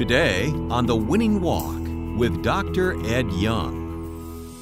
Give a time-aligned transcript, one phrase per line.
[0.00, 1.76] Today on The Winning Walk
[2.18, 2.98] with Dr.
[3.04, 4.56] Ed Young.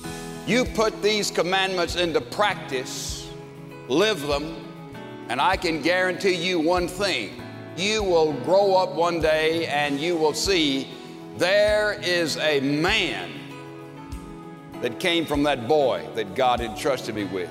[0.48, 3.30] You put these commandments into practice,
[3.86, 4.56] live them,
[5.28, 7.40] and I can guarantee you one thing.
[7.76, 10.88] You will grow up one day and you will see
[11.36, 13.30] there is a man
[14.82, 17.50] that came from that boy that God entrusted me with.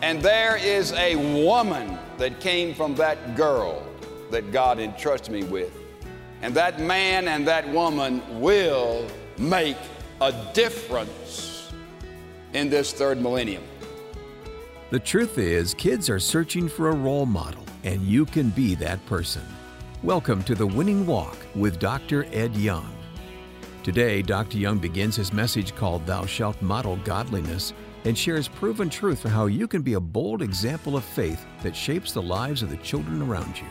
[0.00, 3.86] And there is a woman that came from that girl
[4.30, 5.77] that God entrusted me with.
[6.40, 9.04] And that man and that woman will
[9.38, 9.76] make
[10.20, 11.72] a difference
[12.52, 13.64] in this third millennium.
[14.90, 19.04] The truth is, kids are searching for a role model, and you can be that
[19.06, 19.42] person.
[20.04, 22.24] Welcome to The Winning Walk with Dr.
[22.32, 22.94] Ed Young.
[23.82, 24.58] Today, Dr.
[24.58, 27.72] Young begins his message called Thou Shalt Model Godliness
[28.04, 31.74] and shares proven truth for how you can be a bold example of faith that
[31.74, 33.66] shapes the lives of the children around you.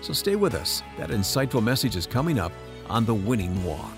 [0.00, 0.82] So stay with us.
[0.96, 2.52] That insightful message is coming up
[2.88, 3.92] on The Winning Walk.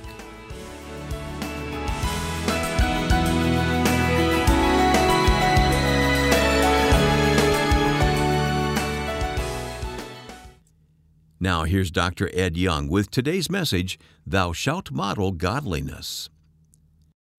[11.42, 12.28] Now, here's Dr.
[12.34, 16.28] Ed Young with today's message Thou Shalt Model Godliness.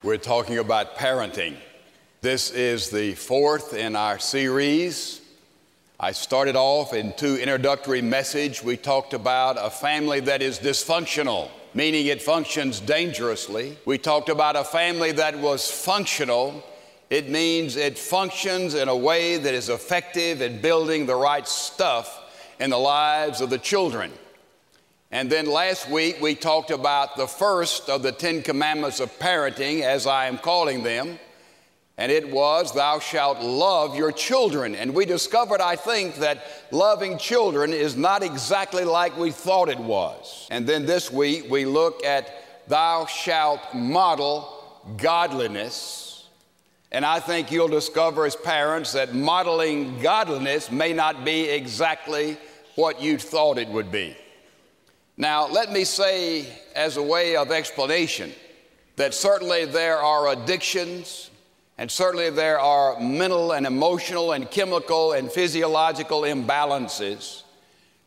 [0.04, 1.56] We're talking about parenting.
[2.22, 5.21] This is the fourth in our series.
[6.04, 8.64] I started off in two introductory message.
[8.64, 13.78] We talked about a family that is dysfunctional, meaning it functions dangerously.
[13.86, 16.64] We talked about a family that was functional.
[17.12, 22.20] It means it functions in a way that is effective in building the right stuff
[22.60, 24.12] in the lives of the children.
[25.12, 29.82] And then last week we talked about the first of the Ten Commandments of parenting,
[29.84, 31.20] as I am calling them,
[32.02, 34.74] and it was, Thou shalt love your children.
[34.74, 39.78] And we discovered, I think, that loving children is not exactly like we thought it
[39.78, 40.48] was.
[40.50, 42.28] And then this week we look at,
[42.68, 44.52] Thou shalt model
[44.98, 46.28] godliness.
[46.92, 52.36] And I think you'll discover as parents that modeling godliness may not be exactly
[52.74, 54.18] what you thought it would be.
[55.18, 58.32] Now, let me say, as a way of explanation,
[58.96, 61.31] that certainly there are addictions,
[61.82, 67.42] and certainly there are mental and emotional and chemical and physiological imbalances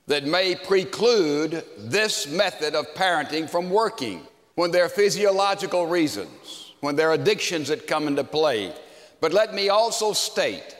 [0.07, 4.25] that may preclude this method of parenting from working
[4.55, 8.73] when there are physiological reasons, when there are addictions that come into play.
[9.21, 10.77] But let me also state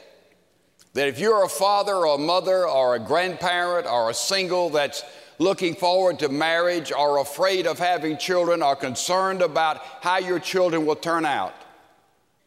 [0.93, 5.03] that if you're a father or a mother or a grandparent or a single that's
[5.37, 10.85] looking forward to marriage or afraid of having children or concerned about how your children
[10.85, 11.53] will turn out,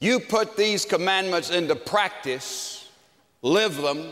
[0.00, 2.88] you put these commandments into practice,
[3.42, 4.10] live them,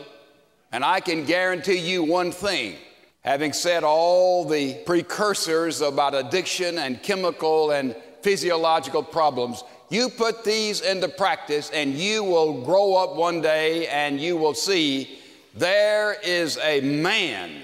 [0.71, 2.75] and I can guarantee you one thing.
[3.21, 10.81] Having said all the precursors about addiction and chemical and physiological problems, you put these
[10.81, 15.19] into practice, and you will grow up one day and you will see
[15.55, 17.61] there is a man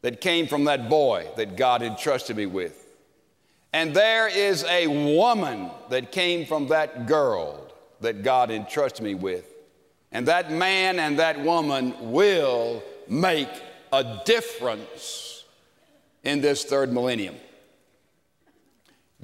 [0.00, 2.87] that came from that boy that God entrusted me with.
[3.72, 7.66] And there is a woman that came from that girl
[8.00, 9.44] that God entrusted me with.
[10.10, 13.50] And that man and that woman will make
[13.92, 15.44] a difference
[16.24, 17.36] in this third millennium.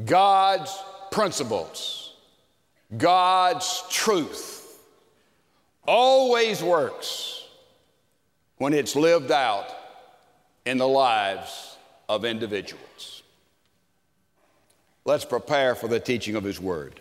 [0.04, 0.76] God's
[1.10, 2.14] principles,
[2.96, 4.78] God's truth
[5.86, 7.46] always works
[8.56, 9.66] when it's lived out
[10.64, 11.76] in the lives
[12.08, 13.23] of individuals.
[15.04, 17.00] Let's prepare for the teaching of His Word.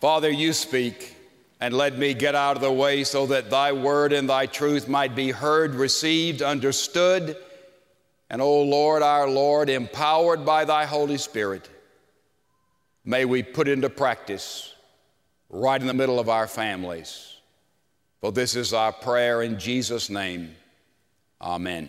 [0.00, 1.16] Father, you speak
[1.60, 4.86] and let me get out of the way so that thy word and thy truth
[4.86, 7.38] might be heard, received, understood,
[8.28, 11.70] and, O oh Lord, our Lord, empowered by thy Holy Spirit,
[13.04, 14.74] may we put into practice
[15.48, 17.38] right in the middle of our families.
[18.20, 20.54] For this is our prayer in Jesus' name.
[21.40, 21.88] Amen.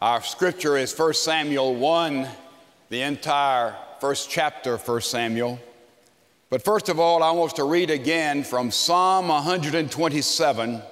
[0.00, 2.26] Our scripture is 1 Samuel 1,
[2.88, 5.60] the entire first chapter of 1 Samuel.
[6.48, 10.82] But first of all, I want to read again from Psalm 127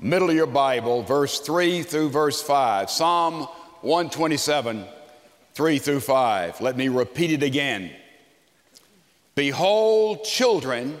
[0.00, 2.90] middle of your Bible, verse 3 through verse 5.
[2.90, 3.46] Psalm
[3.82, 4.84] 127,
[5.54, 6.60] 3 through 5.
[6.60, 7.92] Let me repeat it again.
[9.34, 10.98] Behold, children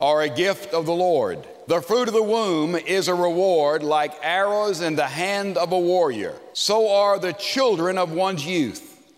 [0.00, 1.46] are a gift of the Lord.
[1.68, 5.78] The fruit of the womb is a reward like arrows in the hand of a
[5.78, 6.34] warrior.
[6.54, 9.12] So are the children of one's youth.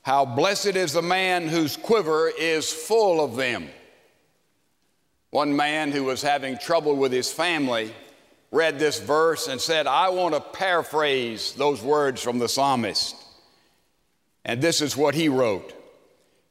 [0.00, 3.68] How blessed is the man whose quiver is full of them.
[5.28, 7.94] One man who was having trouble with his family
[8.50, 13.14] read this verse and said, I want to paraphrase those words from the psalmist.
[14.42, 15.74] And this is what he wrote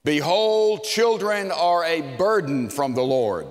[0.03, 3.47] Behold, children are a burden from the Lord,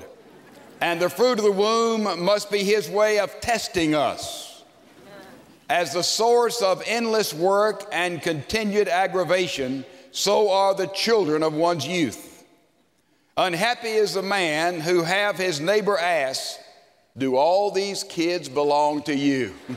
[0.80, 4.64] and the fruit of the womb must be his way of testing us.
[5.68, 11.86] As the source of endless work and continued aggravation, so are the children of one's
[11.86, 12.44] youth.
[13.36, 16.58] Unhappy is the man who have his neighbor ask,
[17.18, 19.54] do all these kids belong to you?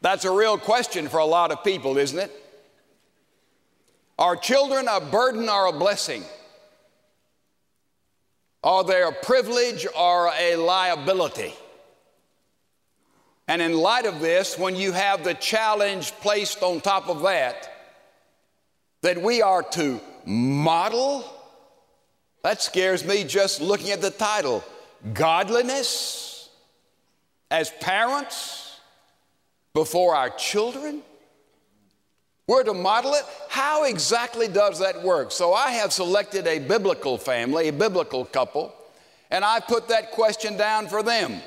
[0.00, 2.32] That's a real question for a lot of people, isn't it?
[4.18, 6.24] Are children a burden or a blessing?
[8.62, 11.54] Are they a privilege or a liability?
[13.46, 17.70] And in light of this, when you have the challenge placed on top of that,
[19.02, 21.24] that we are to model?
[22.42, 24.64] That scares me just looking at the title.
[25.14, 26.50] Godliness
[27.50, 28.78] as parents
[29.72, 31.02] before our children?
[32.48, 33.24] We're to model it.
[33.50, 35.30] How exactly does that work?
[35.32, 38.74] So I have selected a biblical family, a biblical couple,
[39.30, 41.42] and I put that question down for them.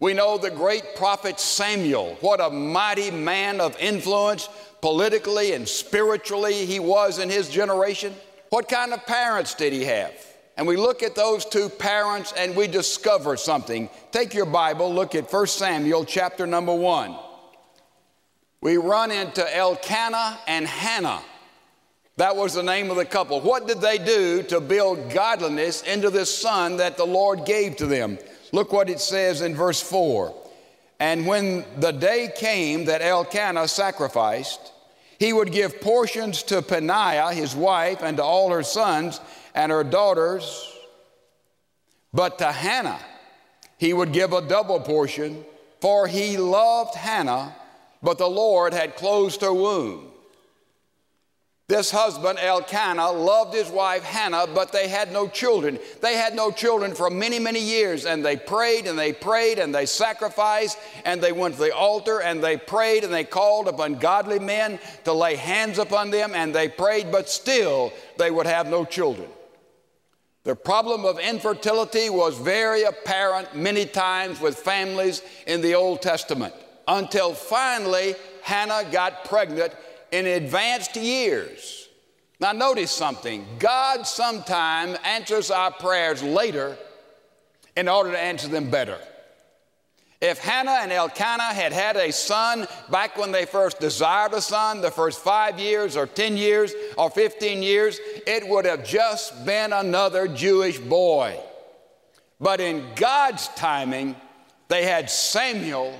[0.00, 4.48] We know the great prophet Samuel, what a mighty man of influence
[4.82, 8.12] politically and spiritually he was in his generation.
[8.50, 10.12] What kind of parents did he have?
[10.56, 13.88] And we look at those two parents and we discover something.
[14.10, 17.16] Take your Bible, look at 1 Samuel chapter number 1.
[18.64, 21.20] We run into Elkanah and Hannah.
[22.16, 23.42] That was the name of the couple.
[23.42, 27.86] What did they do to build godliness into this son that the Lord gave to
[27.86, 28.18] them?
[28.52, 30.34] Look what it says in verse 4.
[30.98, 34.72] And when the day came that Elkanah sacrificed,
[35.18, 39.20] he would give portions to Peninnah, his wife, and to all her sons
[39.54, 40.72] and her daughters.
[42.14, 43.00] But to Hannah,
[43.76, 45.44] he would give a double portion,
[45.82, 47.54] for he loved Hannah,
[48.04, 50.10] but the Lord had closed her womb.
[51.66, 55.78] This husband, Elkanah, loved his wife Hannah, but they had no children.
[56.02, 59.74] They had no children for many, many years, and they prayed and they prayed and
[59.74, 63.94] they sacrificed and they went to the altar and they prayed and they called upon
[63.94, 68.66] godly men to lay hands upon them and they prayed, but still they would have
[68.66, 69.30] no children.
[70.42, 76.52] The problem of infertility was very apparent many times with families in the Old Testament
[76.86, 79.72] until finally Hannah got pregnant
[80.12, 81.88] in advanced years.
[82.40, 86.76] Now, notice something God sometimes answers our prayers later
[87.76, 88.98] in order to answer them better.
[90.20, 94.80] If Hannah and Elkanah had had a son back when they first desired a son,
[94.80, 99.72] the first five years or 10 years or 15 years, it would have just been
[99.72, 101.38] another Jewish boy.
[102.40, 104.16] But in God's timing,
[104.68, 105.98] they had Samuel,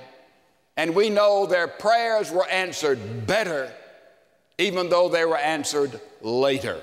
[0.77, 3.73] and we know their prayers were answered better
[4.59, 6.81] even though they were answered later.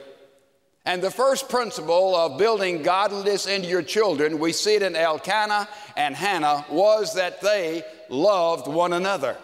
[0.86, 5.70] And the first principle of building godliness into your children, we see it in Elkanah
[5.96, 9.38] and Hannah, was that they loved one another.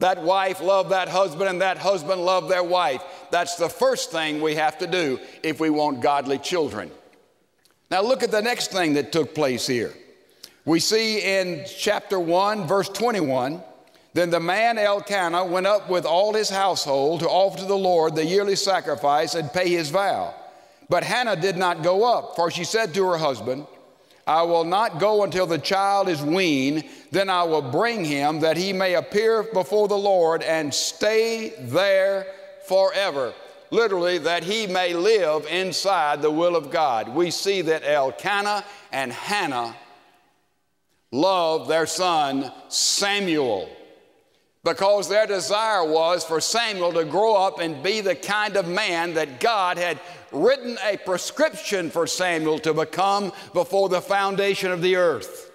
[0.00, 3.02] That wife loved that husband, and that husband loved their wife.
[3.30, 6.90] That's the first thing we have to do if we want godly children.
[7.90, 9.94] Now, look at the next thing that took place here.
[10.64, 13.62] We see in chapter 1, verse 21,
[14.14, 18.14] then the man Elkanah went up with all his household to offer to the Lord
[18.14, 20.34] the yearly sacrifice and pay his vow.
[20.88, 23.66] But Hannah did not go up, for she said to her husband,
[24.26, 28.58] I will not go until the child is weaned, then I will bring him that
[28.58, 32.26] he may appear before the Lord and stay there
[32.66, 33.32] forever.
[33.70, 37.08] Literally, that he may live inside the will of God.
[37.08, 39.74] We see that Elkanah and Hannah
[41.10, 43.68] loved their son Samuel
[44.64, 49.14] because their desire was for Samuel to grow up and be the kind of man
[49.14, 49.98] that God had
[50.32, 55.50] written a prescription for Samuel to become before the foundation of the earth.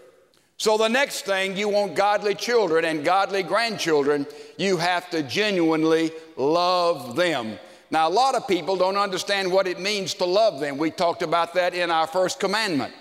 [0.57, 4.25] So, the next thing you want godly children and godly grandchildren,
[4.57, 7.59] you have to genuinely love them.
[7.91, 10.77] Now, a lot of people don't understand what it means to love them.
[10.77, 12.93] We talked about that in our first commandment.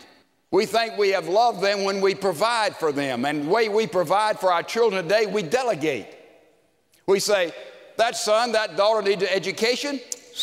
[0.53, 3.25] We think we have loved them when we provide for them.
[3.25, 6.07] And the way we provide for our children today, we delegate.
[7.07, 7.53] We say,
[7.97, 9.99] that son, that daughter needs an education,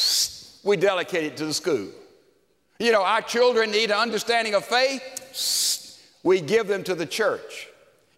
[0.63, 1.89] we delegate it to the school.
[2.79, 7.67] You know, our children need an understanding of faith, we give them to the church.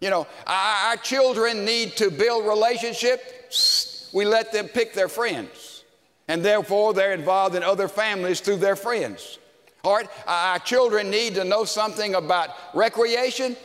[0.00, 5.84] You know, our, our children need to build relationships, we let them pick their friends.
[6.26, 9.38] And therefore, they're involved in other families through their friends.
[9.84, 13.56] All right, uh, our children need to know something about recreation.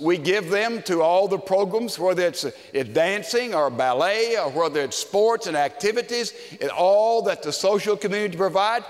[0.00, 4.48] We give them to all the programs, whether it's, uh, it's dancing or ballet or
[4.50, 8.84] whether it's sports and activities, and all that the social community provide,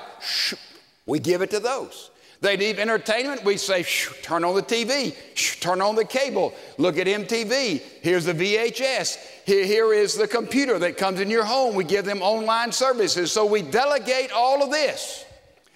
[1.07, 2.11] we give it to those.
[2.43, 3.43] They need entertainment.
[3.43, 3.83] We say,
[4.21, 5.17] turn on the TV,
[5.61, 7.81] turn on the cable, look at MTV.
[8.03, 9.17] Here's the VHS.
[9.47, 11.75] Here, here is the computer that comes in your home.
[11.75, 13.33] We give them online services.
[13.33, 15.25] So we delegate all of this.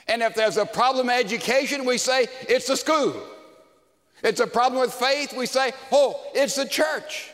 [0.08, 3.14] And if there's a problem in education, we say it's the school.
[4.23, 7.30] It's a problem with faith, we say, oh, it's the church.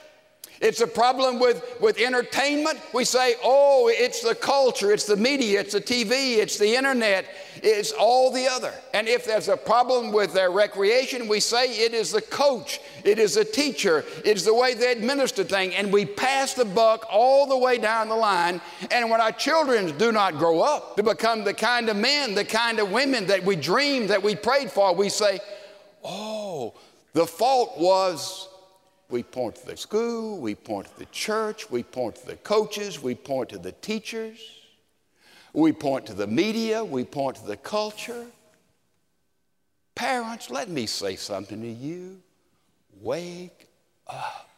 [0.60, 2.80] It's a problem with, with entertainment.
[2.92, 7.24] We say, oh, it's the culture, it's the media, it's the TV, it's the internet,
[7.62, 8.74] it's all the other.
[8.92, 13.18] And if there's a problem with their recreation, we say it is the coach, it
[13.18, 15.72] is the teacher, it's the way they administer things.
[15.78, 18.60] And we pass the buck all the way down the line.
[18.90, 22.44] And when our children do not grow up to become the kind of men, the
[22.44, 25.40] kind of women that we dreamed, that we prayed for, we say,
[26.04, 26.74] oh,
[27.14, 28.49] the fault was
[29.10, 33.02] we point to the school, we point to the church, we point to the coaches,
[33.02, 34.38] we point to the teachers,
[35.52, 38.26] we point to the media, we point to the culture.
[39.94, 42.20] Parents, let me say something to you.
[43.00, 43.68] Wake
[44.06, 44.48] up.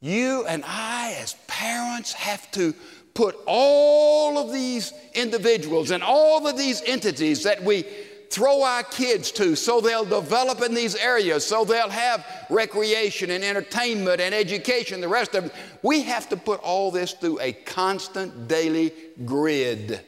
[0.00, 2.74] You and I, as parents, have to
[3.14, 7.84] put all of these individuals and all of these entities that we
[8.30, 13.44] throw our kids to so they'll develop in these areas, so they'll have recreation and
[13.44, 15.52] entertainment and education, the rest of it.
[15.82, 18.92] We have to put all this through a constant daily
[19.24, 20.00] grid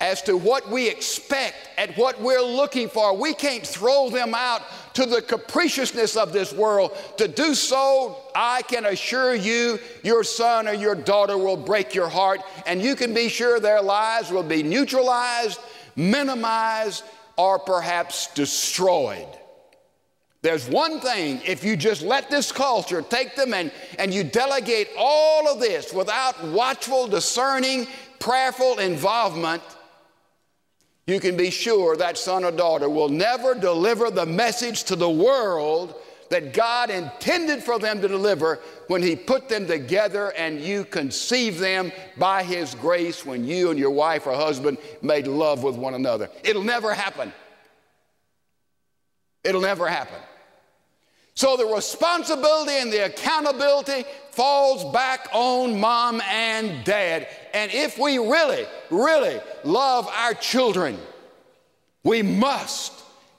[0.00, 3.14] as to what we expect and what we're looking for.
[3.14, 4.62] We can't throw them out
[4.94, 6.96] to the capriciousness of this world.
[7.18, 12.08] To do so, I can assure you, your son or your daughter will break your
[12.08, 15.60] heart, and you can be sure their lives will be neutralized
[15.96, 17.04] minimized,
[17.36, 19.28] or perhaps destroyed.
[20.42, 24.88] There's one thing, if you just let this culture take them and, and you delegate
[24.96, 27.86] all of this without watchful, discerning,
[28.18, 29.62] prayerful involvement,
[31.06, 35.10] you can be sure that son or daughter will never deliver the message to the
[35.10, 35.94] world
[36.30, 41.58] that God intended for them to deliver when He put them together and you conceived
[41.58, 45.94] them by His grace when you and your wife or husband made love with one
[45.94, 46.30] another.
[46.42, 47.32] It'll never happen.
[49.44, 50.18] It'll never happen.
[51.34, 57.28] So the responsibility and the accountability falls back on mom and dad.
[57.54, 60.98] And if we really, really love our children,
[62.04, 62.92] we must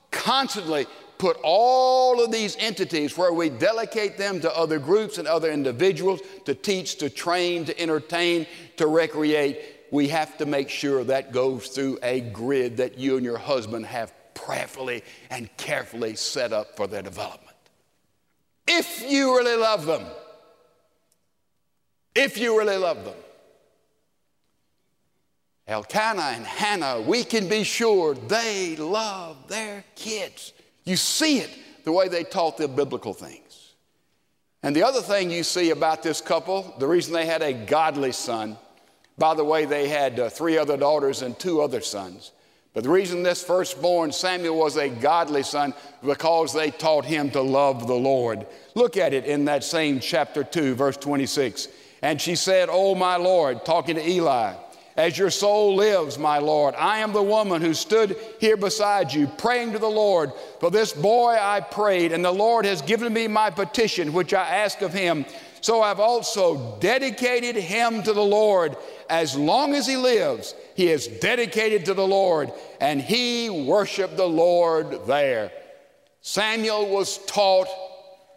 [0.10, 0.88] constantly
[1.22, 6.20] put all of these entities where we delegate them to other groups and other individuals
[6.46, 9.62] to teach, to train, to entertain, to recreate,
[9.92, 13.86] we have to make sure that goes through a grid that you and your husband
[13.86, 17.56] have prayerfully and carefully set up for their development.
[18.68, 20.04] If you really love them,
[22.16, 23.13] if you really love them.
[25.68, 30.54] Elkanah and Hannah, we can be sure they love their kids.
[30.84, 31.50] You see it
[31.84, 33.74] the way they taught the biblical things.
[34.64, 38.12] And the other thing you see about this couple, the reason they had a godly
[38.12, 38.58] son,
[39.18, 42.32] by the way, they had uh, three other daughters and two other sons.
[42.74, 45.74] But the reason this firstborn Samuel was a godly son
[46.04, 48.46] because they taught him to love the Lord.
[48.76, 51.68] Look at it in that same chapter 2, verse 26.
[52.02, 54.54] And she said, Oh, my Lord, talking to Eli,
[54.96, 56.76] as your soul lives, my Lord.
[56.76, 60.32] I am the woman who stood here beside you, praying to the Lord.
[60.60, 64.48] For this boy I prayed, and the Lord has given me my petition, which I
[64.48, 65.26] asked of him.
[65.62, 68.76] So I've also dedicated him to the Lord.
[69.10, 74.26] As long as he lives, he is dedicated to the Lord, and he worshiped the
[74.28, 75.52] Lord there.
[76.22, 77.68] Samuel was taught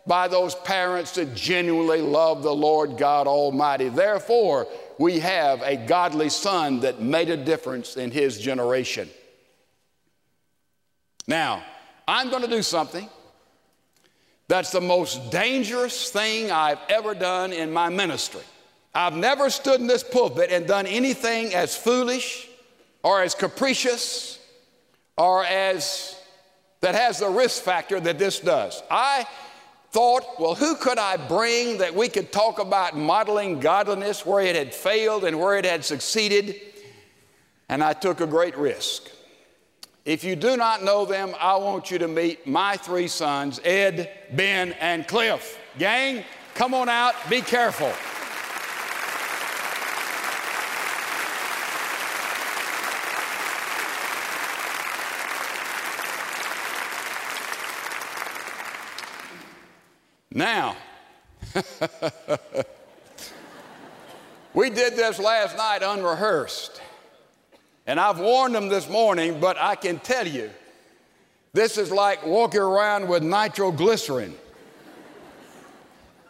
[0.06, 3.88] by those parents that genuinely love the Lord God Almighty.
[3.88, 4.66] Therefore,
[4.98, 9.08] we have a godly son that made a difference in his generation.
[11.26, 11.62] Now,
[12.06, 13.08] I'm going to do something
[14.46, 18.42] that's the most dangerous thing I've ever done in my ministry.
[18.94, 22.48] I've never stood in this pulpit and done anything as foolish
[23.02, 24.38] or as capricious
[25.16, 26.16] or as
[26.82, 28.82] that has the risk factor that this does.
[28.90, 29.26] I
[29.94, 34.56] thought, well, who could I bring that we could talk about modeling godliness where it
[34.56, 36.60] had failed and where it had succeeded?
[37.68, 39.08] And I took a great risk.
[40.04, 44.10] If you do not know them, I want you to meet my three sons, Ed,
[44.32, 45.60] Ben, and Cliff.
[45.78, 46.24] Gang,
[46.56, 47.92] come on out, be careful.
[60.36, 60.76] Now,
[64.52, 66.82] we did this last night unrehearsed.
[67.86, 70.50] And I've warned them this morning, but I can tell you,
[71.52, 74.34] this is like walking around with nitroglycerin.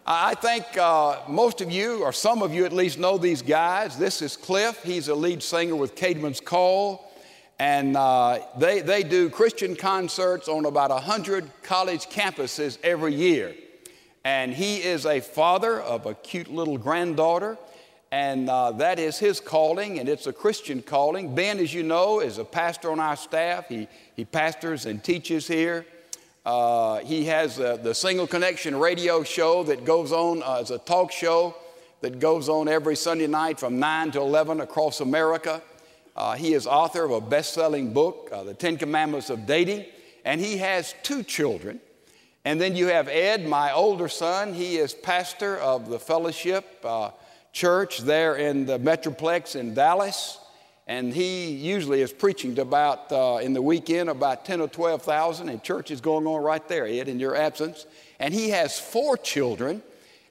[0.06, 3.96] I think uh, most of you, or some of you at least, know these guys.
[3.96, 4.82] This is Cliff.
[4.82, 7.10] He's a lead singer with Caedmon's Call.
[7.58, 13.54] And uh, they, they do Christian concerts on about 100 college campuses every year.
[14.24, 17.58] And he is a father of a cute little granddaughter.
[18.10, 21.34] And uh, that is his calling, and it's a Christian calling.
[21.34, 23.68] Ben, as you know, is a pastor on our staff.
[23.68, 25.84] He, he pastors and teaches here.
[26.46, 30.78] Uh, he has uh, the Single Connection radio show that goes on uh, as a
[30.78, 31.56] talk show
[32.02, 35.62] that goes on every Sunday night from 9 to 11 across America.
[36.14, 39.86] Uh, he is author of a best selling book, uh, The Ten Commandments of Dating,
[40.24, 41.80] and he has two children.
[42.44, 44.52] And then you have Ed, my older son.
[44.52, 47.10] He is pastor of the fellowship uh,
[47.52, 50.38] church there in the Metroplex in Dallas.
[50.86, 55.48] And he usually is preaching to about uh, in the weekend about 10 or 12,000
[55.48, 57.86] and church is going on right there ed in your absence.
[58.20, 59.82] And he has four children.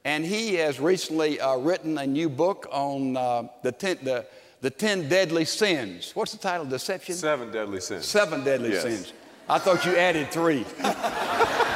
[0.04, 4.26] And he has recently uh, written a new book on uh, the, ten, the,
[4.60, 6.12] the 10 deadly sins.
[6.14, 6.66] What's the title?
[6.66, 7.16] Deception?
[7.16, 8.04] Seven deadly sins.
[8.04, 8.82] Seven deadly yes.
[8.82, 9.12] sins.
[9.48, 10.64] I thought you added three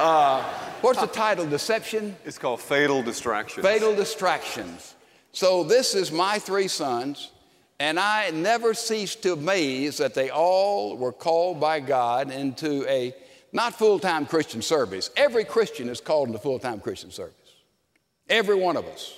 [0.00, 0.42] uh,
[0.80, 4.94] what's the title deception it's called fatal distractions fatal distractions
[5.32, 7.30] so this is my three sons
[7.80, 13.14] and I never cease to amaze that they all were called by God into a
[13.52, 15.10] not full time Christian service.
[15.16, 17.34] Every Christian is called into full time Christian service,
[18.28, 19.16] every one of us.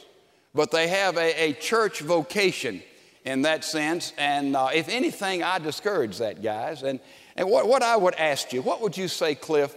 [0.55, 2.83] But they have a, a church vocation
[3.25, 4.13] in that sense.
[4.17, 6.85] And uh, if anything, I discourage that, guys.
[6.85, 7.01] And,
[7.37, 9.75] and what, what I would ask you, what would you say, Cliff?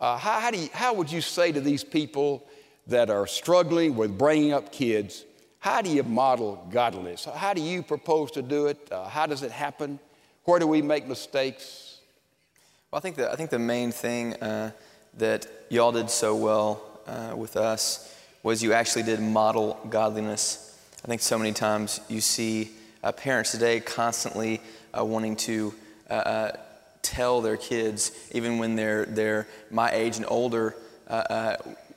[0.00, 2.46] Uh, how, how, do you, how would you say to these people
[2.86, 5.24] that are struggling with bringing up kids?
[5.58, 7.24] How do you model godliness?
[7.24, 8.88] How do you propose to do it?
[8.92, 9.98] Uh, how does it happen?
[10.44, 11.98] Where do we make mistakes?
[12.90, 14.70] Well, I think the, I think the main thing uh,
[15.14, 20.78] that y'all did so well uh, with us was you actually did model godliness.
[21.04, 22.70] I think so many times you see
[23.02, 24.60] uh, parents today constantly
[24.96, 25.74] uh, wanting to
[27.06, 30.74] tell their kids, even when they're, they're my age and older,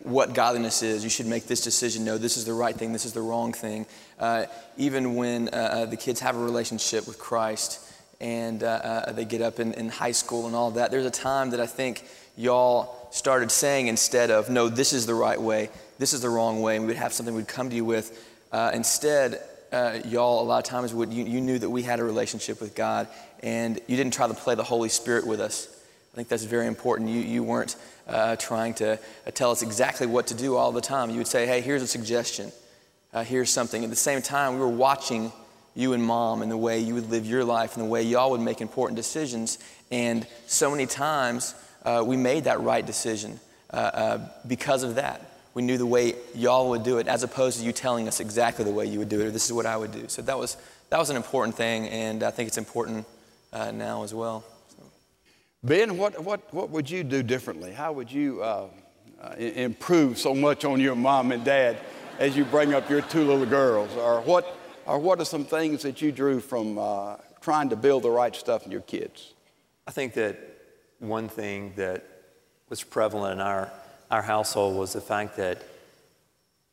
[0.03, 1.03] what godliness is.
[1.03, 2.05] You should make this decision.
[2.05, 3.85] No, this is the right thing, this is the wrong thing.
[4.19, 4.45] Uh,
[4.77, 7.79] even when uh, uh the kids have a relationship with Christ
[8.19, 11.11] and uh, uh, they get up in, in high school and all that, there's a
[11.11, 12.03] time that I think
[12.35, 15.69] y'all started saying instead of, no, this is the right way,
[15.99, 18.25] this is the wrong way, and we would have something we'd come to you with.
[18.73, 19.41] instead,
[20.05, 22.75] y'all, a lot of times, would, you, you knew that we had a relationship with
[22.75, 23.07] God
[23.41, 25.67] and you didn't try to play the Holy Spirit with us.
[26.13, 27.09] I think that's very important.
[27.09, 27.75] You, you weren't
[28.07, 31.09] uh, trying to uh, tell us exactly what to do all the time.
[31.09, 32.51] You would say, hey, here's a suggestion.
[33.13, 33.83] Uh, here's something.
[33.83, 35.31] At the same time, we were watching
[35.75, 38.31] you and mom and the way you would live your life and the way y'all
[38.31, 39.59] would make important decisions.
[39.91, 43.39] And so many times, uh, we made that right decision
[43.71, 45.25] uh, uh, because of that.
[45.53, 48.65] We knew the way y'all would do it as opposed to you telling us exactly
[48.65, 50.07] the way you would do it or this is what I would do.
[50.07, 50.57] So that was,
[50.89, 53.05] that was an important thing, and I think it's important
[53.53, 54.43] now as well.
[55.61, 57.73] Ben, what, what, what would you do differently?
[57.73, 58.67] How would you uh,
[59.21, 61.77] uh, improve so much on your mom and dad
[62.17, 63.93] as you bring up your two little girls?
[63.97, 68.03] Or what, or what are some things that you drew from uh, trying to build
[68.03, 69.33] the right stuff in your kids?
[69.85, 70.37] I think that
[70.99, 72.05] one thing that
[72.69, 73.69] was prevalent in our,
[74.09, 75.61] our household was the fact that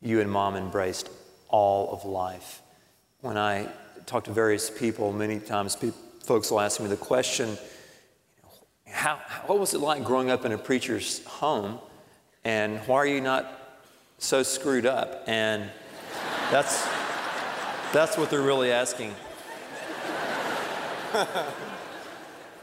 [0.01, 1.09] you and mom embraced
[1.49, 2.61] all of life.
[3.19, 3.67] When I
[4.05, 7.57] talk to various people, many times people, folks will ask me the question,
[8.85, 11.79] how, what was it like growing up in a preacher's home?
[12.43, 13.49] And why are you not
[14.17, 15.23] so screwed up?
[15.25, 15.69] And
[16.51, 16.85] that's,
[17.93, 19.15] that's what they're really asking.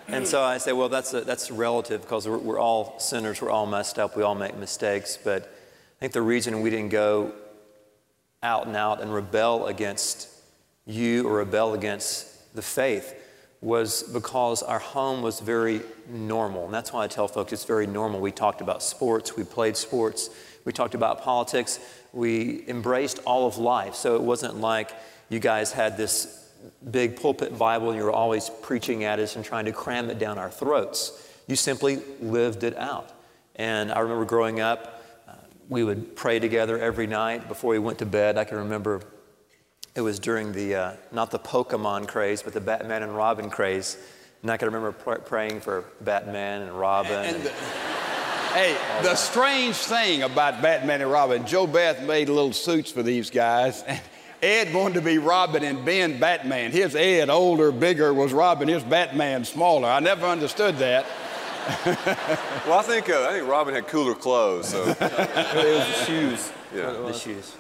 [0.09, 3.49] and so I say, well, that's, a, that's relative because we're, we're all sinners, we're
[3.49, 5.17] all messed up, we all make mistakes.
[5.17, 7.33] But I think the reason we didn't go
[8.43, 10.29] out and out and rebel against
[10.85, 13.23] you or rebel against the faith
[13.65, 16.67] was because our home was very normal.
[16.67, 18.21] And that's why I tell folks it's very normal.
[18.21, 20.29] We talked about sports, we played sports,
[20.67, 21.81] we talked about politics,
[22.13, 23.95] we embraced all of life.
[23.95, 24.91] So it wasn't like
[25.31, 26.47] you guys had this
[26.91, 30.19] big pulpit Bible and you were always preaching at us and trying to cram it
[30.19, 31.27] down our throats.
[31.47, 33.13] You simply lived it out.
[33.57, 35.33] And I remember growing up, uh,
[35.71, 38.37] we would pray together every night before we went to bed.
[38.37, 39.01] I can remember
[39.95, 43.97] it was during the, uh, not the Pokemon craze, but the Batman and Robin craze.
[44.43, 47.13] And I can remember pr- praying for Batman and Robin.
[47.13, 47.51] And, and,
[48.55, 53.29] Hey, the strange thing about Batman and Robin, Jo Beth made little suits for these
[53.29, 53.83] guys.
[53.83, 54.01] And
[54.43, 56.71] Ed wanted to be Robin and Ben Batman.
[56.71, 58.69] His Ed, older, bigger, was Robin.
[58.69, 59.89] His Batman, smaller.
[59.89, 61.05] I never understood that.
[62.67, 64.69] Well, I think uh, I think Robin had cooler clothes.
[64.69, 66.53] So It was the shoes.
[66.75, 66.93] Yeah.
[66.93, 67.57] The shoes.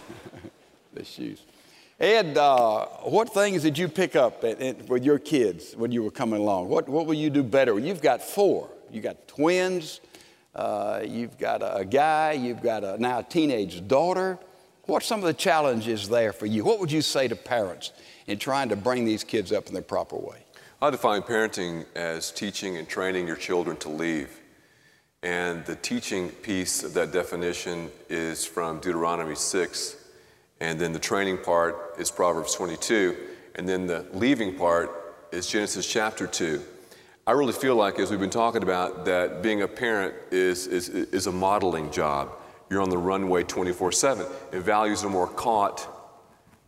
[0.93, 1.41] The shoes.
[2.01, 6.03] Ed, uh, what things did you pick up at, at, with your kids when you
[6.03, 6.69] were coming along?
[6.69, 7.79] What, what will you do better?
[7.79, 8.69] You've got four.
[8.91, 10.01] You've got twins.
[10.57, 12.33] Uh, you've got a, guy.
[12.33, 14.41] You've got a, now a teenage daughter.
[14.87, 16.65] What's some of the challenges there for you?
[16.65, 17.93] What would you say to parents
[18.27, 20.45] in trying to bring these kids up in the proper way?
[20.83, 24.41] I define parenting as teaching and training your children to leave.
[25.23, 30.04] And the teaching piece of that definition is from Deuteronomy 6.
[30.65, 33.15] And then the training part is Proverbs 22.
[33.57, 36.63] And then the leaving part is Genesis chapter 2.
[37.27, 40.89] I really feel like, as we've been talking about, that being a parent is, is,
[40.89, 42.31] is a modeling job.
[42.71, 45.87] You're on the runway 24 7, and values are more caught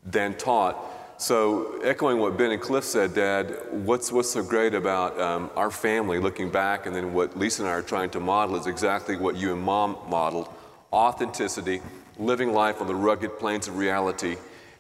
[0.05, 0.77] than taught.
[1.17, 5.71] So, echoing what Ben and Cliff said, Dad, what's, what's so great about um, our
[5.71, 9.17] family looking back, and then what Lisa and I are trying to model is exactly
[9.17, 10.51] what you and Mom modeled
[10.93, 11.81] authenticity,
[12.19, 14.37] living life on the rugged plains of reality.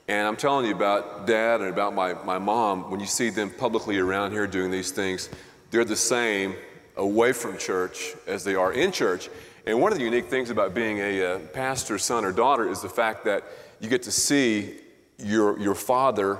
[0.08, 3.50] And I'm telling you about Dad and about my, my mom, when you see them
[3.50, 5.28] publicly around here doing these things,
[5.70, 6.54] they're the same
[6.96, 9.28] away from church as they are in church.
[9.66, 12.80] And one of the unique things about being a uh, pastor's son or daughter is
[12.80, 13.42] the fact that
[13.80, 14.76] you get to see
[15.18, 16.38] your, your father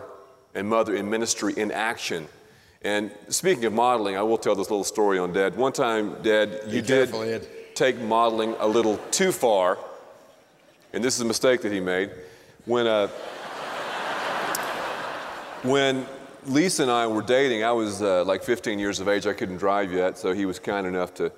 [0.54, 2.28] and mother in ministry in action.
[2.82, 5.56] And speaking of modeling, I will tell this little story on Dad.
[5.56, 7.40] One time, Dad, you did careful,
[7.74, 9.76] take modeling a little too far,
[10.96, 12.10] and this is a mistake that he made.
[12.64, 13.08] When, uh,
[15.62, 16.06] when
[16.46, 19.26] Lisa and I were dating, I was uh, like 15 years of age.
[19.26, 21.30] I couldn't drive yet, so he was kind enough to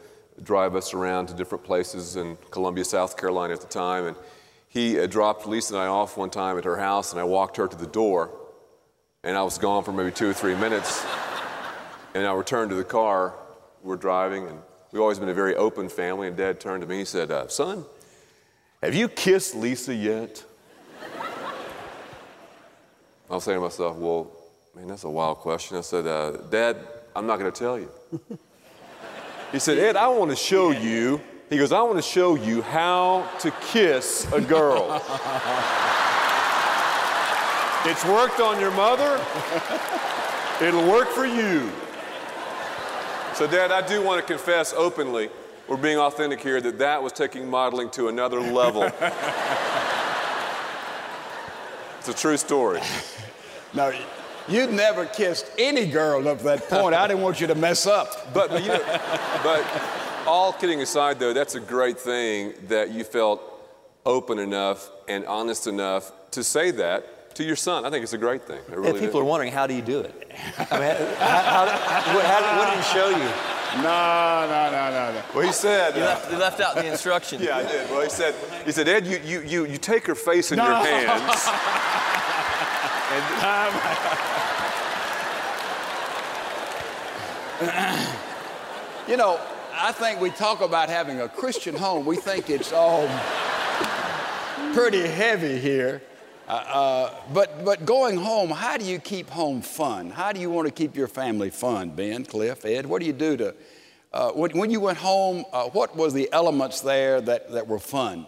[0.45, 4.07] drive us around to different places in Columbia, South Carolina at the time.
[4.07, 4.17] And
[4.69, 7.57] he uh, dropped Lisa and I off one time at her house, and I walked
[7.57, 8.31] her to the door.
[9.25, 11.05] And I was gone for maybe two or three minutes.
[12.15, 13.35] And I returned to the car.
[13.83, 14.61] We're driving, and
[14.93, 16.29] we've always been a very open family.
[16.29, 17.85] And Dad turned to me and said, uh, Son,
[18.83, 20.45] have you kissed Lisa yet?
[23.31, 24.31] I was saying to myself, Well,
[24.75, 25.77] man, that's a wild question.
[25.77, 26.77] I said, uh, Dad,
[27.15, 27.91] I'm not going to tell you.
[29.53, 31.21] he said, Ed, I want to show you.
[31.51, 34.95] He goes, I want to show you how to kiss a girl.
[37.85, 39.21] it's worked on your mother,
[40.61, 41.71] it'll work for you.
[43.35, 45.31] So, Dad, I do want to confess openly,
[45.69, 48.83] we're being authentic here, that that was taking modeling to another level.
[51.99, 52.81] it's a true story.
[53.75, 53.93] No,
[54.49, 56.95] you'd never kissed any girl up to that point.
[56.95, 58.33] I didn't want you to mess up.
[58.33, 59.01] But, but, you know,
[59.43, 59.67] but
[60.27, 63.43] all kidding aside, though, that's a great thing that you felt
[64.07, 67.85] open enough and honest enough to say that to your son.
[67.85, 68.61] I think it's a great thing.
[68.73, 69.19] I yeah, people do.
[69.21, 70.33] are wondering, how do you do it?
[70.71, 73.58] I mean, how, how, how, what, how, what did he show you?
[73.77, 75.23] No, no, no, no, no.
[75.35, 75.95] Well, he said.
[75.97, 77.43] You uh, left, you left out the instructions.
[77.43, 77.91] yeah, I did.
[77.91, 80.69] Well, he said, he said, Ed, you, you, you, you take her face in your
[80.69, 80.75] No.
[80.77, 81.49] hands.
[89.09, 89.41] You know,
[89.73, 92.05] I think we talk about having a Christian home.
[92.05, 93.09] We think it's all
[94.75, 96.03] pretty heavy here.
[96.49, 100.09] Uh, uh, but, but going home, how do you keep home fun?
[100.09, 102.87] How do you want to keep your family fun, Ben, Cliff, Ed?
[102.87, 103.55] What do you do to,
[104.15, 107.79] uh, when, when you went home, uh, what was the elements there that, that were
[107.79, 108.25] fun?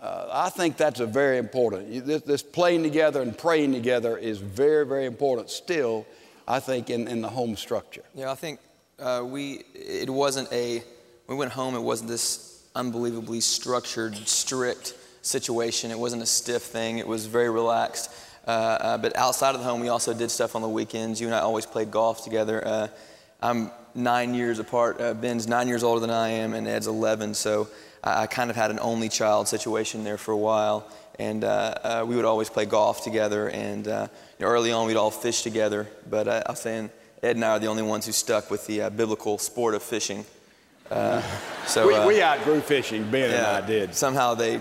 [0.00, 2.06] Uh, I think that's a very important.
[2.06, 6.06] This, this playing together and praying together is very, very important still,
[6.46, 8.04] I think, in, in the home structure.
[8.14, 8.60] Yeah, I think
[9.00, 10.84] uh, we, it wasn't a,
[11.26, 14.94] we went home, it wasn't this unbelievably structured, strict
[15.24, 15.90] situation.
[15.90, 18.10] It wasn't a stiff thing, it was very relaxed.
[18.46, 21.20] Uh, uh, but outside of the home, we also did stuff on the weekends.
[21.20, 22.66] You and I always played golf together.
[22.66, 22.88] Uh,
[23.42, 25.00] I'm nine years apart.
[25.00, 27.34] Uh, Ben's nine years older than I am, and Ed's 11.
[27.34, 27.68] So
[28.02, 30.88] I, I kind of had an only child situation there for a while.
[31.18, 33.48] And uh, uh, we would always play golf together.
[33.48, 34.08] And uh,
[34.38, 35.88] you know, early on, we'd all fish together.
[36.08, 36.90] But uh, I was saying,
[37.22, 39.82] Ed and I are the only ones who stuck with the uh, biblical sport of
[39.82, 40.26] fishing.
[40.90, 41.22] Uh,
[41.66, 43.94] so we, we outgrew fishing, Ben and I did.
[43.94, 44.60] Somehow they,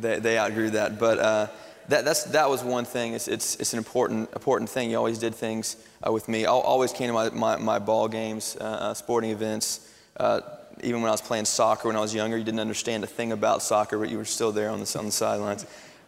[0.00, 0.98] they, they outgrew that.
[0.98, 1.46] But uh,
[1.88, 3.14] that, that's, that was one thing.
[3.14, 4.90] It's, it's, it's an important, important thing.
[4.90, 6.44] You always did things uh, with me.
[6.46, 9.88] I always came to my, my, my ball games, uh, uh, sporting events.
[10.16, 10.40] Uh,
[10.82, 13.32] even when I was playing soccer when I was younger, you didn't understand a thing
[13.32, 15.66] about soccer, but you were still there on the, on the sidelines.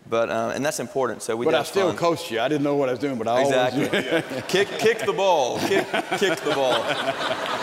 [0.09, 1.23] But, uh, and that's important.
[1.23, 1.97] So we But I still fun.
[1.97, 2.41] coached you.
[2.41, 3.87] I didn't know what I was doing, but I Exactly.
[3.87, 5.59] always kick, kick the ball.
[5.61, 5.87] Kick,
[6.19, 6.85] kick the ball.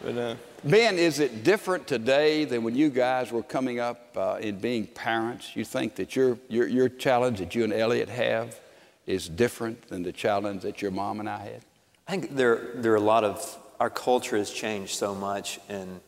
[0.00, 4.38] But uh, Ben, is it different today than when you guys were coming up uh,
[4.40, 5.54] in being parents?
[5.54, 8.58] You think that your, your, your challenge that you and Elliot have
[9.06, 11.60] is different than the challenge that your mom and I had?
[12.08, 16.00] I think there, there are a lot of, our culture has changed so much in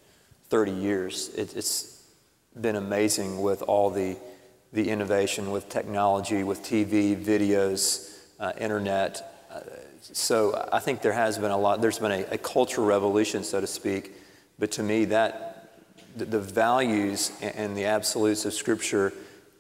[0.49, 1.29] 30 years.
[1.37, 2.03] It, it's
[2.61, 4.17] been amazing with all the,
[4.73, 9.47] the innovation with technology, with TV, videos, uh, internet.
[9.49, 9.61] Uh,
[10.01, 13.61] so I think there has been a lot, there's been a, a cultural revolution, so
[13.61, 14.17] to speak.
[14.61, 15.73] But to me, that
[16.17, 19.13] the, values and, and the absolutes of Scripture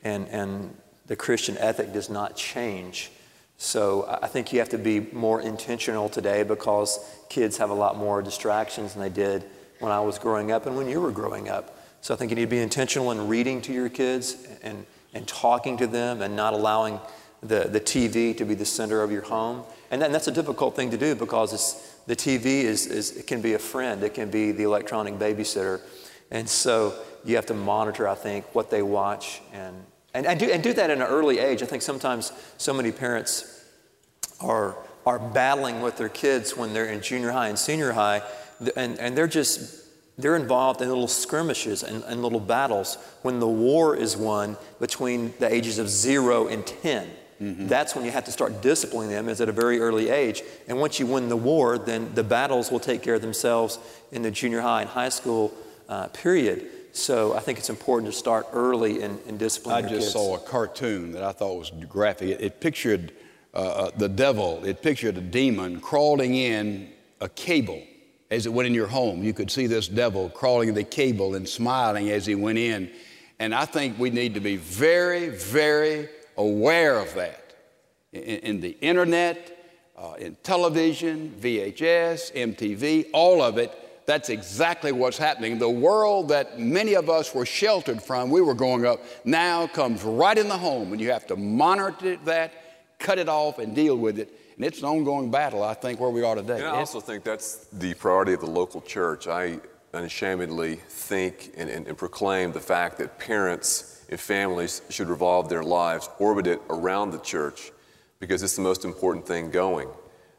[0.04, 3.10] and, and the Christian ethic does not change.
[3.56, 7.96] So I think you have to be more intentional today because kids have a lot
[7.96, 9.44] more distractions than they did
[9.80, 11.76] when I was growing up and when you were growing up.
[12.02, 15.26] So I think you need to be intentional in reading to your kids and, and
[15.26, 17.00] talking to them and not allowing
[17.42, 19.62] the, the TV to be the center of your home.
[19.90, 23.16] And, that, and that's a difficult thing to do because it's, the TV is, is,
[23.16, 25.80] it can be a friend, it can be the electronic babysitter.
[26.30, 29.76] And so you have to monitor, I think, what they watch and,
[30.14, 31.62] and, and, do, and do that at an early age.
[31.62, 33.64] I think sometimes so many parents
[34.40, 38.22] are, are battling with their kids when they're in junior high and senior high,
[38.76, 39.80] and, and they're just
[40.18, 45.32] they're involved in little skirmishes and, and, little battles when the war is won between
[45.38, 47.08] the ages of zero and 10.
[47.40, 47.68] Mm-hmm.
[47.68, 50.42] That's when you have to start disciplining them is at a very early age.
[50.68, 53.78] And once you win the war, then the battles will take care of themselves
[54.12, 55.52] in the junior high and high school
[55.88, 56.66] uh, period.
[56.92, 60.12] So I think it's important to start early in, in disciplining I just kids.
[60.12, 62.28] saw a cartoon that I thought was graphic.
[62.28, 63.12] It, it pictured
[63.54, 67.82] uh, uh, the devil, it pictured a demon crawling in a cable
[68.30, 69.22] as it went in your home.
[69.24, 72.90] You could see this devil crawling in the cable and smiling as he went in.
[73.38, 77.54] And I think we need to be very, very aware of that.
[78.12, 79.56] In, in the internet,
[79.96, 85.58] uh, in television, VHS, MTV, all of it, that's exactly what's happening.
[85.58, 90.02] The world that many of us were sheltered from, we were growing up, now comes
[90.02, 92.52] right in the home, and you have to monitor that,
[92.98, 94.32] cut it off, and deal with it.
[94.56, 96.58] And it's an ongoing battle, I think, where we are today.
[96.58, 99.28] And I also think that's the priority of the local church.
[99.28, 99.60] I
[99.94, 105.62] unashamedly think and, and, and proclaim the fact that parents and families should revolve their
[105.62, 107.70] lives, orbit it around the church,
[108.18, 109.88] because it's the most important thing going.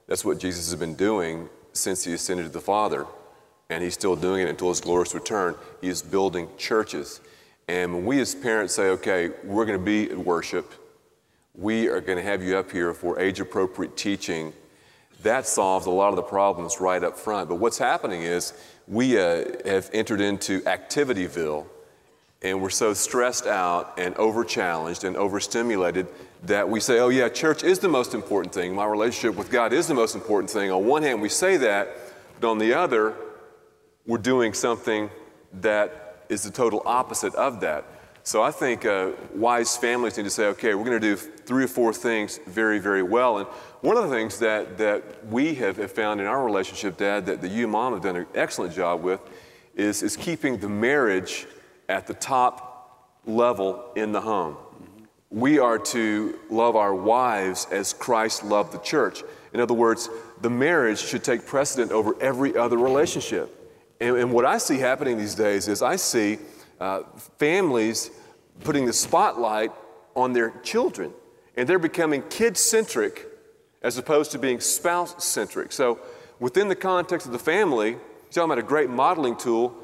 [0.08, 3.08] That's what Jesus has been doing since he ascended to the Father,
[3.70, 5.56] and he's still doing it until his glorious return.
[5.80, 7.22] He is building churches.
[7.70, 10.74] And when we as parents say, okay, we're going to be at worship,
[11.56, 14.52] we are going to have you up here for age appropriate teaching.
[15.24, 17.48] That solves a lot of the problems right up front.
[17.48, 18.54] But what's happening is
[18.88, 21.66] we uh, have entered into Activityville
[22.42, 26.08] and we're so stressed out and over challenged and overstimulated
[26.44, 28.74] that we say, oh, yeah, church is the most important thing.
[28.74, 30.72] My relationship with God is the most important thing.
[30.72, 31.96] On one hand, we say that,
[32.40, 33.14] but on the other,
[34.08, 35.12] we're doing something
[35.62, 37.86] that is the total opposite of that.
[38.24, 41.64] So I think uh, wise families need to say, okay, we're going to do three
[41.64, 43.40] or four things very, very well.
[43.40, 43.48] And
[43.82, 47.42] one of the things that, that we have, have found in our relationship, Dad, that,
[47.42, 49.20] the you and Mom have done an excellent job with,
[49.76, 51.48] is, is keeping the marriage
[51.92, 54.58] at the top level in the home.
[55.30, 59.24] We are to love our wives as Christ loved the church.
[59.54, 60.10] In other words,
[60.42, 63.58] the marriage should take precedent over every other relationship.
[64.00, 66.40] And, and what I see happening these days is I see
[66.80, 67.04] uh,
[67.38, 68.10] families
[68.64, 69.72] putting the spotlight
[70.16, 71.14] on their children,
[71.56, 73.28] and they're becoming kid centric
[73.82, 75.72] as opposed to being spouse centric.
[75.72, 76.00] So,
[76.40, 79.76] within the context of the family, you're talking about a great modeling tool,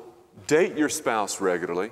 [0.45, 1.91] date your spouse regularly,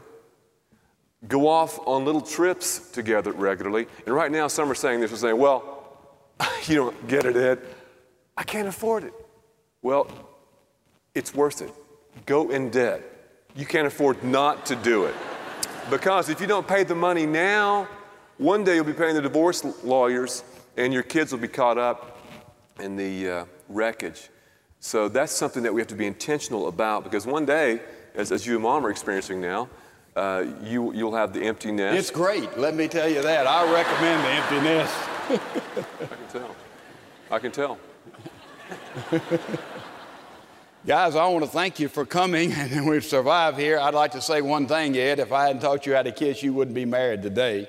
[1.27, 3.88] go off on little trips together regularly.
[4.05, 5.99] And right now, some are saying this, are saying, well,
[6.65, 7.60] you don't get it, Ed.
[8.38, 9.13] I can't afford it.
[9.81, 10.08] Well,
[11.13, 11.71] it's worth it.
[12.25, 13.12] Go in debt
[13.55, 15.15] you can't afford not to do it.
[15.89, 17.88] Because if you don't pay the money now,
[18.38, 20.43] one day you'll be paying the divorce lawyers
[20.77, 22.19] and your kids will be caught up
[22.79, 24.29] in the uh, wreckage.
[24.81, 27.79] So that's something that we have to be intentional about because one day,
[28.15, 29.69] as, as you and mom are experiencing now,
[30.15, 31.97] uh, you, you'll have the empty nest.
[31.97, 32.58] It's great.
[32.58, 33.47] Let me tell you that.
[33.47, 34.93] I recommend the empty nest.
[36.01, 36.56] I can tell.
[37.32, 37.78] I can tell.
[40.86, 43.80] Guys, I want to thank you for coming, and we've survived here.
[43.80, 45.19] I'd like to say one thing, Ed.
[45.19, 47.67] If I hadn't taught you how to kiss, you wouldn't be married today.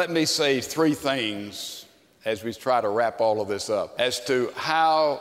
[0.00, 1.84] Let me say three things
[2.24, 5.20] as we try to wrap all of this up as to how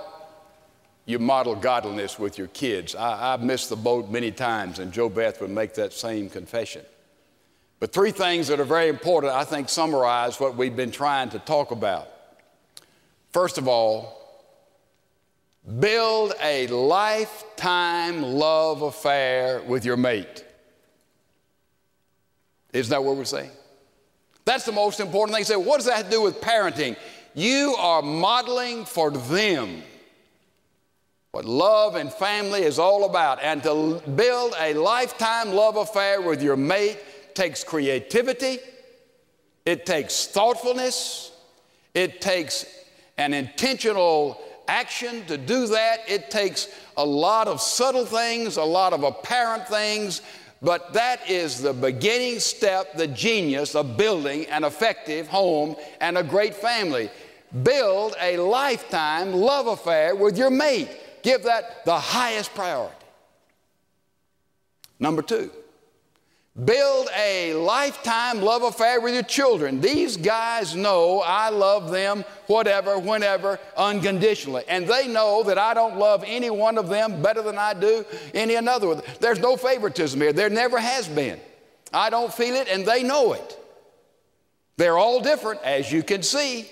[1.06, 2.96] you model godliness with your kids.
[2.96, 6.86] I, have missed the boat many times, and Jo Beth would make that same confession.
[7.82, 11.40] But three things that are very important, I think, summarize what we've been trying to
[11.40, 12.08] talk about.
[13.34, 14.48] First of all,
[15.82, 20.46] build a lifetime love affair with your mate.
[22.72, 23.52] Isn't that what we're saying?
[24.46, 25.42] That's the most important thing.
[25.42, 26.96] You say, what does that do with parenting?
[27.36, 29.84] You are modeling for them
[31.32, 33.42] what love and family is all about.
[33.42, 36.98] And to build a lifetime love affair with your mate
[37.36, 38.58] takes creativity,
[39.66, 41.32] it takes thoughtfulness,
[41.94, 42.66] it takes
[43.18, 46.00] an intentional action to do that.
[46.08, 50.22] It takes a lot of subtle things, a lot of apparent things,
[50.62, 56.24] but that is the beginning step, the genius of building an effective home and a
[56.24, 57.10] great family.
[57.64, 60.90] Build a lifetime love affair with your mate.
[61.24, 62.94] Give that the highest priority.
[65.00, 65.50] Number two,
[66.66, 69.80] build a lifetime love affair with your children.
[69.80, 74.64] These guys know I love them whatever, whenever, unconditionally.
[74.68, 78.06] And they know that I don't love any one of them better than I do
[78.34, 79.02] any another.
[79.20, 80.34] There's no favoritism here.
[80.34, 81.40] There never has been.
[81.94, 83.58] I don't feel it, and they know it.
[84.78, 86.70] They're all different, as you can see.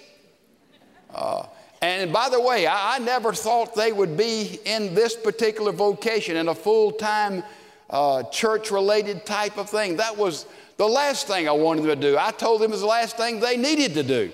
[1.13, 1.45] Uh,
[1.81, 6.37] and by the way, I, I, never thought they would be in this particular vocation,
[6.37, 7.43] in a full time
[7.89, 9.97] uh, church related type of thing.
[9.97, 10.45] That was
[10.77, 12.17] the last thing I wanted them to do.
[12.17, 14.31] I told them it was the last thing they needed to do.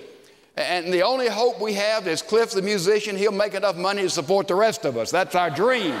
[0.56, 4.10] And the only hope we have is Cliff, the musician, he'll make enough money to
[4.10, 5.10] support the rest of us.
[5.10, 5.96] That's our dream.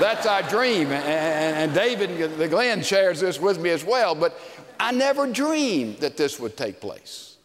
[0.00, 0.90] That's our dream.
[0.90, 4.16] And, David, the Glenn shares this with me as well.
[4.16, 4.36] But
[4.80, 7.36] I never dreamed that this would take place.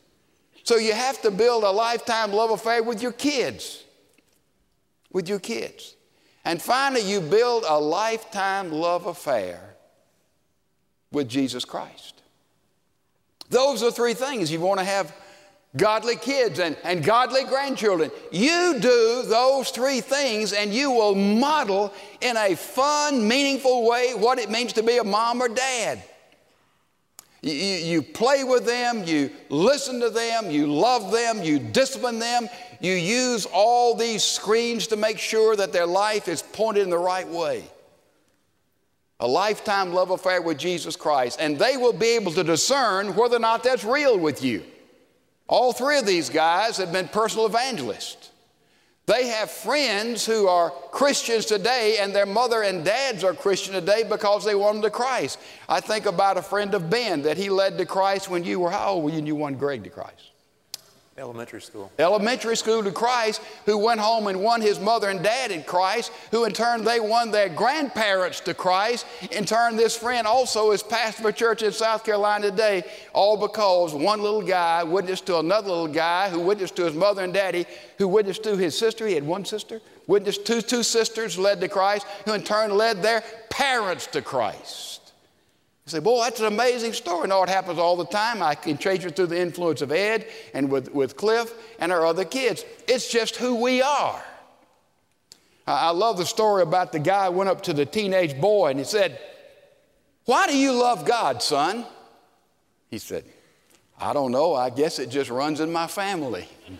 [0.63, 3.83] So you have to build a lifetime love affair with your kids.
[5.11, 5.96] With your kids.
[6.47, 9.75] And finally, you build a lifetime love affair
[11.11, 12.21] with Jesus Christ.
[13.49, 15.13] Those are three things you want to have
[15.75, 18.11] godly kids and, and godly grandchildren.
[18.31, 24.39] You do those three things and you will model in a fun, meaningful way what
[24.39, 26.01] it means to be a mom or dad.
[27.41, 32.47] You, you, play with them, you listen to them, you love them, you discipline them,
[32.79, 36.97] you use all these screens to make sure that their life is pointed in the
[36.97, 37.63] right way.
[39.19, 43.37] A lifetime love affair with Jesus Christ, and they will be able to discern whether
[43.37, 44.63] or not that's real with you.
[45.47, 48.31] All three of these guys have been personal evangelists.
[49.07, 54.03] They have friends who are Christians today, and their mother and dads are Christian today
[54.03, 55.39] because they won to Christ.
[55.69, 58.69] I think about a friend of Ben that he led to Christ when you were
[58.69, 60.31] how old were you and you won Greg to Christ?
[61.19, 61.91] Elementary school.
[61.97, 66.11] Elementary school to Christ, who went home and won his mother and dad in Christ,
[66.29, 69.07] who in turn they won their grandparents to Christ.
[69.31, 73.35] In turn, this friend also is pastor of a church in South Carolina today, all
[73.35, 77.33] because one little guy witnessed to another little guy who witnessed to his mother and
[77.33, 77.65] daddy,
[77.97, 79.07] who witnessed to his sister.
[79.07, 83.01] He had one sister, witnessed to two sisters led to Christ, who in turn led
[83.01, 84.96] their parents to Christ.
[85.87, 87.29] You say, boy, that's an amazing story.
[87.29, 88.43] No, it happens all the time.
[88.43, 92.05] I can trace it through the influence of Ed and with, with Cliff and our
[92.05, 92.65] other kids.
[92.89, 94.21] It's just who we are.
[95.65, 98.83] I love the story about the guy went up to the teenage boy and he
[98.83, 99.17] said,
[100.25, 101.85] Why do you love God, son?
[102.91, 103.23] He said,
[103.97, 104.55] I don't know.
[104.55, 106.49] I guess it just runs in my family.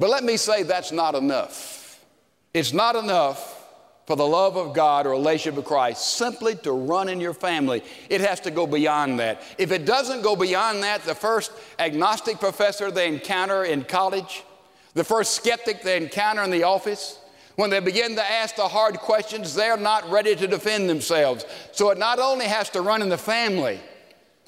[0.00, 2.04] but let me say that's not enough.
[2.52, 3.59] It's not enough
[4.06, 7.82] for the love of God or relationship with Christ simply to run in your family.
[8.08, 9.42] It has to go beyond that.
[9.56, 14.42] If it doesn't go beyond that, the first agnostic professor they encounter in college,
[14.94, 17.18] the first skeptic they encounter in the office,
[17.56, 21.44] when they begin to ask the hard questions, they're not ready to defend themselves.
[21.72, 23.80] So it not only has to run in the family,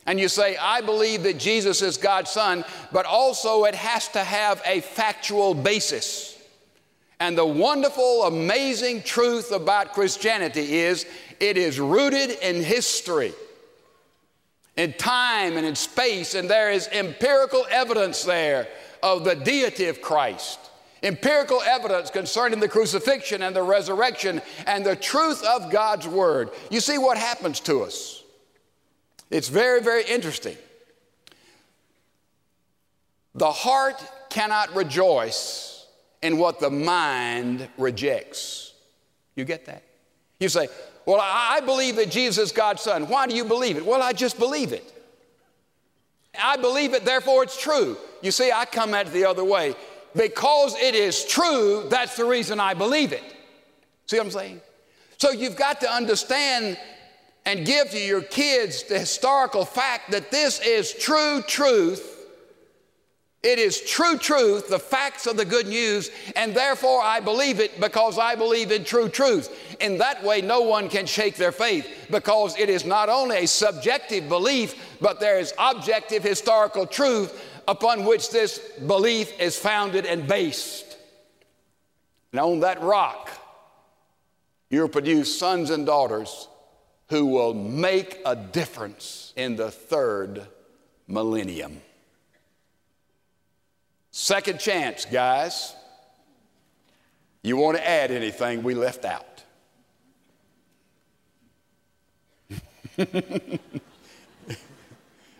[0.06, 4.24] and you say, I believe that Jesus is God's Son, but also it has to
[4.24, 6.31] have a factual basis.
[7.22, 11.06] And the wonderful, amazing truth about Christianity is
[11.38, 13.32] it is rooted in history,
[14.76, 18.66] in time and in space, and there is empirical evidence there
[19.04, 20.58] of the deity of Christ.
[21.04, 26.50] Empirical evidence concerning the crucifixion and the resurrection and the truth of God's Word.
[26.72, 28.24] You see what happens to us.
[29.30, 30.56] It's very, very interesting.
[33.36, 35.71] The heart cannot rejoice
[36.22, 38.72] in what the mind rejects.
[39.34, 39.82] You get that?
[40.40, 40.68] You say,
[41.06, 43.08] Well, I believe that Jesus is God's Son.
[43.08, 43.84] Why do you believe it?
[43.84, 44.88] Well, I just believe it.
[46.40, 47.96] I believe it, therefore it's true.
[48.22, 49.74] You see, I come at it the other way.
[50.14, 53.22] because it is true, that's the reason I believe it.
[54.06, 54.60] See what I'm saying?
[55.16, 56.76] So you've got to understand
[57.46, 62.11] and give to your kids the historical fact that this is true truth.
[63.42, 67.80] It is true truth, the facts of the good news, and therefore I believe it
[67.80, 69.76] because I believe in true truth.
[69.80, 73.46] In that way, no one can shake their faith because it is not only a
[73.46, 77.36] subjective belief, but there is objective historical truth
[77.66, 80.96] upon which this belief is founded and based.
[82.30, 83.28] And on that rock,
[84.70, 86.46] you'll produce sons and daughters
[87.08, 90.46] who will make a difference in the third
[91.08, 91.82] millennium.
[94.12, 95.74] Second chance, guys.
[97.42, 99.42] You want to add anything we left out?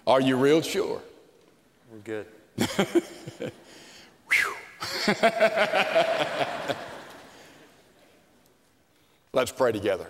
[0.07, 1.01] Are you real sure?
[1.93, 2.27] We're good.
[9.35, 10.07] Let's pray together.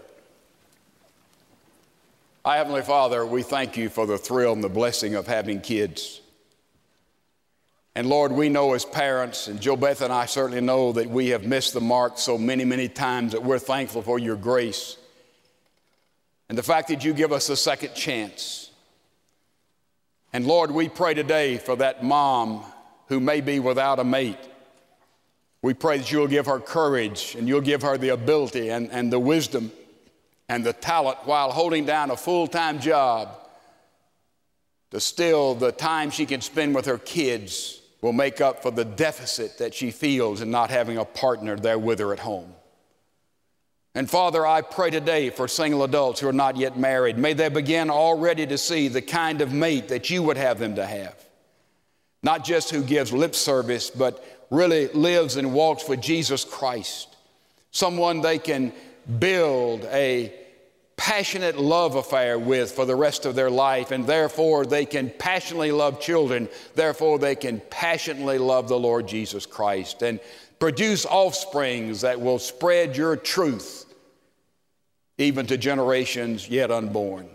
[2.45, 6.22] Our Heavenly Father, we thank you for the thrill and the blessing of having kids.
[7.95, 11.29] And Lord, we know as parents, and Jo Beth and I certainly know that we
[11.29, 14.97] have missed the mark so many, many times that we're thankful for your grace
[16.49, 18.71] and the fact that you give us a second chance.
[20.33, 22.65] And Lord, we pray today for that mom
[23.09, 24.39] who may be without a mate.
[25.61, 29.13] We pray that you'll give her courage and you'll give her the ability and, and
[29.13, 29.71] the wisdom
[30.49, 33.29] and the talent while holding down a full time job
[34.91, 38.85] to still the time she can spend with her kids will make up for the
[38.85, 42.53] deficit that she feels in not having a partner there with her at home.
[43.95, 47.17] And Father, I pray today for single adults who are not yet married.
[47.17, 50.75] May they begin already to see the kind of mate that you would have them
[50.77, 51.15] to have.
[52.23, 57.15] Not just who gives lip service, but really lives and walks with Jesus Christ.
[57.71, 58.73] Someone they can
[59.19, 60.33] build a
[60.97, 65.73] passionate love affair with for the rest of their life, and therefore they can passionately
[65.73, 66.49] love children.
[66.75, 70.21] Therefore, they can passionately love the Lord Jesus Christ and
[70.59, 73.87] produce offsprings that will spread your truth
[75.19, 77.29] even to generations yet unborn.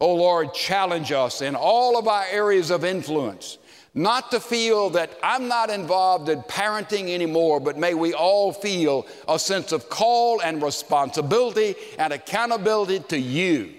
[0.00, 3.58] Oh Lord, challenge us in all of our areas of influence
[3.96, 9.06] not to feel that I'm not involved in parenting anymore, but may we all feel
[9.26, 13.72] a sense of call and responsibility and accountability to you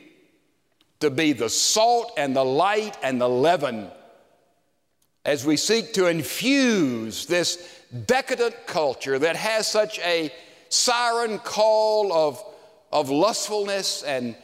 [1.01, 3.91] to be the salt and the light and the leaven
[5.23, 10.33] as we seek to infuse this decadent culture that has such a
[10.69, 12.43] siren call of,
[12.91, 14.35] of lustfulness and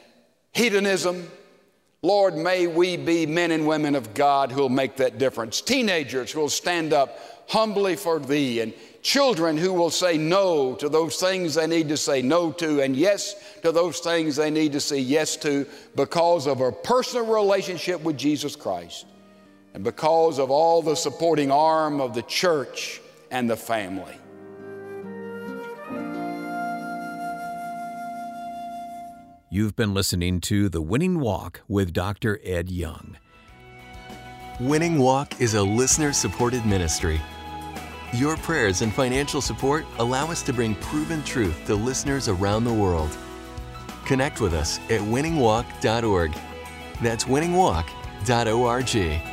[0.52, 1.32] hedonism
[2.04, 5.62] Lord, may we be men and women of God who will make that difference.
[5.62, 10.90] Teenagers who will stand up humbly for Thee, and children who will say no to
[10.90, 14.74] those things they need to say no to, and yes to those things they need
[14.74, 19.06] to say yes to because of a personal relationship with Jesus Christ,
[19.74, 23.02] and because of all the supporting arm of the church
[23.32, 24.16] and the family.
[29.54, 32.40] You've been listening to The Winning Walk with Dr.
[32.44, 33.18] Ed Young.
[34.60, 37.22] Winning Walk is a listener supported ministry.
[38.14, 42.74] Your prayers and financial support allow us to bring proven truth to listeners around the
[42.74, 43.16] world.
[44.06, 46.36] Connect with us at winningwalk.org.
[47.04, 49.33] That's winningwalk.org.